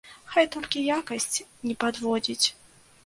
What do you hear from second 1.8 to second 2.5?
падводзіць!